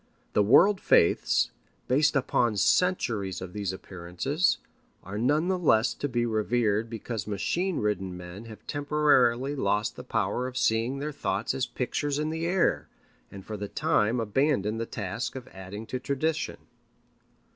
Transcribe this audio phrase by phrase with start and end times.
[0.33, 1.51] The world faiths,
[1.87, 4.57] based upon centuries of these appearances,
[5.03, 10.03] are none the less to be revered because machine ridden men have temporarily lost the
[10.03, 12.89] power of seeing their thoughts as pictures in the air,
[13.31, 16.57] and for the time abandoned the task of adding to tradition.